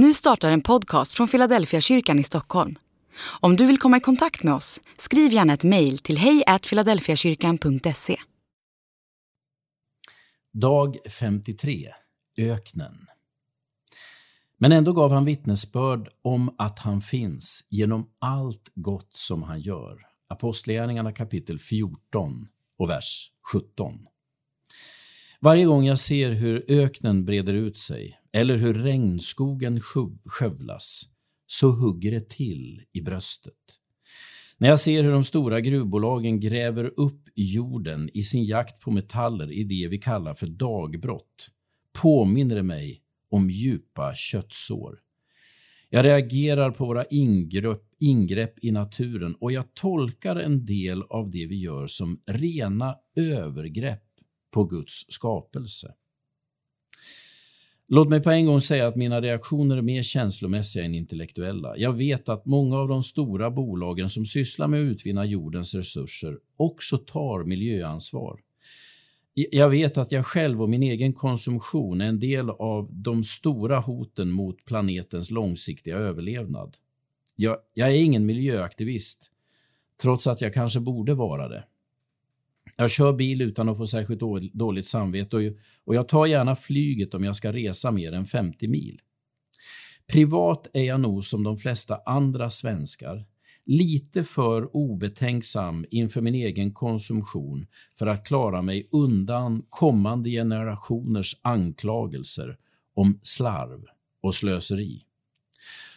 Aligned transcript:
Nu 0.00 0.14
startar 0.14 0.50
en 0.50 0.60
podcast 0.60 1.12
från 1.12 1.28
Philadelphia 1.28 1.80
kyrkan 1.80 2.18
i 2.18 2.24
Stockholm. 2.24 2.78
Om 3.40 3.56
du 3.56 3.66
vill 3.66 3.78
komma 3.78 3.96
i 3.96 4.00
kontakt 4.00 4.42
med 4.42 4.54
oss, 4.54 4.80
skriv 4.98 5.32
gärna 5.32 5.52
ett 5.54 5.64
mejl 5.64 5.98
till 5.98 6.18
hejfiladelfiakyrkan.se. 6.18 8.16
Dag 10.52 10.96
53. 11.20 11.88
Öknen. 12.36 13.06
Men 14.58 14.72
ändå 14.72 14.92
gav 14.92 15.12
han 15.12 15.24
vittnesbörd 15.24 16.08
om 16.22 16.54
att 16.58 16.78
han 16.78 17.00
finns 17.00 17.66
genom 17.70 18.10
allt 18.18 18.72
gott 18.74 19.12
som 19.12 19.42
han 19.42 19.60
gör. 19.60 19.98
Apostlagärningarna 20.28 21.12
kapitel 21.12 21.58
14 21.58 22.48
och 22.78 22.90
vers 22.90 23.30
17. 23.52 24.06
Varje 25.40 25.64
gång 25.64 25.84
jag 25.84 25.98
ser 25.98 26.30
hur 26.30 26.64
öknen 26.68 27.24
breder 27.24 27.54
ut 27.54 27.78
sig 27.78 28.20
eller 28.38 28.56
hur 28.56 28.74
regnskogen 28.74 29.80
skövlas 30.24 31.02
så 31.46 31.70
hugger 31.70 32.10
det 32.10 32.30
till 32.30 32.82
i 32.92 33.00
bröstet. 33.00 33.54
När 34.58 34.68
jag 34.68 34.80
ser 34.80 35.02
hur 35.02 35.12
de 35.12 35.24
stora 35.24 35.60
gruvbolagen 35.60 36.40
gräver 36.40 36.92
upp 36.96 37.22
jorden 37.34 38.10
i 38.14 38.22
sin 38.22 38.44
jakt 38.44 38.80
på 38.80 38.90
metaller 38.90 39.52
i 39.52 39.64
det 39.64 39.88
vi 39.88 39.98
kallar 39.98 40.34
för 40.34 40.46
dagbrott 40.46 41.50
påminner 42.02 42.56
det 42.56 42.62
mig 42.62 43.02
om 43.30 43.50
djupa 43.50 44.14
köttsår. 44.14 44.98
Jag 45.88 46.04
reagerar 46.04 46.70
på 46.70 46.86
våra 46.86 47.04
ingrepp, 47.04 47.82
ingrepp 47.98 48.64
i 48.64 48.70
naturen 48.70 49.34
och 49.34 49.52
jag 49.52 49.74
tolkar 49.74 50.36
en 50.36 50.64
del 50.64 51.02
av 51.02 51.30
det 51.30 51.46
vi 51.46 51.60
gör 51.60 51.86
som 51.86 52.20
rena 52.26 52.96
övergrepp 53.16 54.04
på 54.50 54.64
Guds 54.64 55.04
skapelse. 55.08 55.94
Låt 57.90 58.08
mig 58.08 58.22
på 58.22 58.30
en 58.30 58.46
gång 58.46 58.60
säga 58.60 58.86
att 58.86 58.96
mina 58.96 59.20
reaktioner 59.20 59.76
är 59.76 59.82
mer 59.82 60.02
känslomässiga 60.02 60.84
än 60.84 60.94
intellektuella. 60.94 61.76
Jag 61.76 61.92
vet 61.92 62.28
att 62.28 62.46
många 62.46 62.78
av 62.78 62.88
de 62.88 63.02
stora 63.02 63.50
bolagen 63.50 64.08
som 64.08 64.26
sysslar 64.26 64.68
med 64.68 64.80
att 64.80 64.92
utvinna 64.92 65.24
jordens 65.24 65.74
resurser 65.74 66.38
också 66.56 66.98
tar 66.98 67.44
miljöansvar. 67.44 68.40
Jag 69.34 69.68
vet 69.68 69.98
att 69.98 70.12
jag 70.12 70.26
själv 70.26 70.62
och 70.62 70.68
min 70.68 70.82
egen 70.82 71.12
konsumtion 71.12 72.00
är 72.00 72.06
en 72.06 72.20
del 72.20 72.50
av 72.50 72.88
de 72.92 73.24
stora 73.24 73.78
hoten 73.78 74.30
mot 74.30 74.64
planetens 74.64 75.30
långsiktiga 75.30 75.96
överlevnad. 75.96 76.76
Jag, 77.36 77.56
jag 77.74 77.88
är 77.88 77.94
ingen 77.94 78.26
miljöaktivist, 78.26 79.30
trots 80.02 80.26
att 80.26 80.40
jag 80.40 80.54
kanske 80.54 80.80
borde 80.80 81.14
vara 81.14 81.48
det. 81.48 81.64
Jag 82.80 82.90
kör 82.90 83.12
bil 83.12 83.42
utan 83.42 83.68
att 83.68 83.78
få 83.78 83.86
särskilt 83.86 84.20
dåligt 84.52 84.86
samvete 84.86 85.54
och 85.84 85.94
jag 85.94 86.08
tar 86.08 86.26
gärna 86.26 86.56
flyget 86.56 87.14
om 87.14 87.24
jag 87.24 87.36
ska 87.36 87.52
resa 87.52 87.90
mer 87.90 88.12
än 88.12 88.26
50 88.26 88.68
mil. 88.68 89.00
Privat 90.06 90.66
är 90.72 90.82
jag 90.82 91.00
nog 91.00 91.24
som 91.24 91.42
de 91.42 91.56
flesta 91.56 92.00
andra 92.06 92.50
svenskar 92.50 93.24
lite 93.66 94.24
för 94.24 94.76
obetänksam 94.76 95.84
inför 95.90 96.20
min 96.20 96.34
egen 96.34 96.72
konsumtion 96.72 97.66
för 97.98 98.06
att 98.06 98.26
klara 98.26 98.62
mig 98.62 98.88
undan 98.92 99.62
kommande 99.68 100.30
generationers 100.30 101.36
anklagelser 101.42 102.56
om 102.94 103.20
slarv 103.22 103.84
och 104.22 104.34
slöseri. 104.34 105.02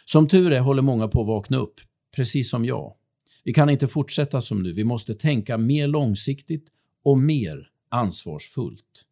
Som 0.04 0.28
tur 0.28 0.52
är 0.52 0.60
håller 0.60 0.82
många 0.82 1.08
på 1.08 1.20
att 1.20 1.26
vakna 1.26 1.56
upp, 1.56 1.80
precis 2.16 2.50
som 2.50 2.64
jag. 2.64 2.94
Vi 3.44 3.52
kan 3.52 3.70
inte 3.70 3.88
fortsätta 3.88 4.40
som 4.40 4.62
nu. 4.62 4.72
Vi 4.72 4.84
måste 4.84 5.14
tänka 5.14 5.58
mer 5.58 5.86
långsiktigt 5.86 6.66
och 7.04 7.18
mer 7.18 7.68
ansvarsfullt. 7.88 9.06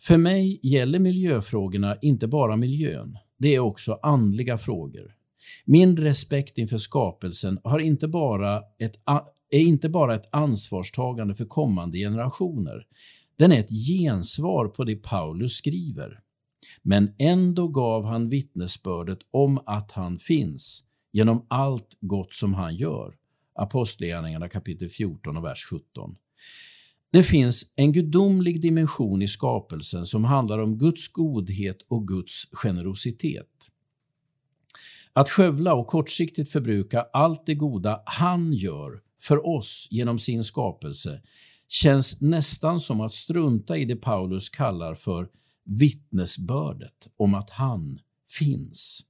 För 0.00 0.16
mig 0.16 0.60
gäller 0.62 0.98
miljöfrågorna 0.98 1.96
inte 2.02 2.26
bara 2.28 2.56
miljön. 2.56 3.18
Det 3.38 3.54
är 3.54 3.58
också 3.58 3.98
andliga 4.02 4.58
frågor. 4.58 5.14
Min 5.64 5.96
respekt 5.96 6.58
inför 6.58 6.76
skapelsen 6.76 7.58
har 7.64 7.78
inte 7.78 8.08
bara 8.08 8.62
ett, 8.78 8.96
är 9.50 9.60
inte 9.60 9.88
bara 9.88 10.14
ett 10.14 10.28
ansvarstagande 10.32 11.34
för 11.34 11.44
kommande 11.44 11.98
generationer. 11.98 12.86
Den 13.36 13.52
är 13.52 13.60
ett 13.60 13.88
gensvar 13.88 14.68
på 14.68 14.84
det 14.84 14.96
Paulus 14.96 15.52
skriver. 15.52 16.20
Men 16.82 17.14
ändå 17.18 17.68
gav 17.68 18.04
han 18.04 18.28
vittnesbördet 18.28 19.18
om 19.30 19.58
att 19.66 19.92
han 19.92 20.18
finns 20.18 20.84
genom 21.12 21.46
allt 21.48 21.96
gott 22.00 22.32
som 22.32 22.54
han 22.54 22.76
gör. 22.76 23.14
Apostlagärningarna 23.54 24.48
kapitel 24.48 24.88
14 24.88 25.36
och 25.36 25.44
vers 25.44 25.64
17. 25.64 26.16
Det 27.10 27.22
finns 27.22 27.72
en 27.76 27.92
gudomlig 27.92 28.60
dimension 28.62 29.22
i 29.22 29.28
skapelsen 29.28 30.06
som 30.06 30.24
handlar 30.24 30.58
om 30.58 30.78
Guds 30.78 31.08
godhet 31.08 31.78
och 31.88 32.08
Guds 32.08 32.48
generositet. 32.52 33.46
Att 35.12 35.30
skövla 35.30 35.74
och 35.74 35.86
kortsiktigt 35.86 36.52
förbruka 36.52 37.06
allt 37.12 37.46
det 37.46 37.54
goda 37.54 38.02
han 38.06 38.52
gör 38.52 39.00
för 39.20 39.46
oss 39.46 39.88
genom 39.90 40.18
sin 40.18 40.44
skapelse 40.44 41.22
känns 41.68 42.20
nästan 42.20 42.80
som 42.80 43.00
att 43.00 43.12
strunta 43.12 43.76
i 43.76 43.84
det 43.84 43.96
Paulus 43.96 44.48
kallar 44.48 44.94
för 44.94 45.28
vittnesbördet 45.64 47.08
om 47.16 47.34
att 47.34 47.50
han 47.50 47.98
finns. 48.38 49.04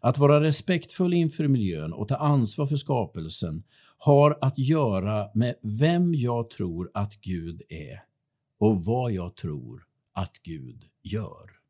Att 0.00 0.18
vara 0.18 0.40
respektfull 0.40 1.14
inför 1.14 1.48
miljön 1.48 1.92
och 1.92 2.08
ta 2.08 2.16
ansvar 2.16 2.66
för 2.66 2.76
skapelsen 2.76 3.62
har 3.98 4.38
att 4.40 4.58
göra 4.58 5.28
med 5.34 5.54
vem 5.80 6.14
jag 6.14 6.50
tror 6.50 6.90
att 6.94 7.20
Gud 7.20 7.62
är 7.68 8.02
och 8.60 8.84
vad 8.84 9.12
jag 9.12 9.36
tror 9.36 9.82
att 10.14 10.32
Gud 10.42 10.82
gör. 11.02 11.63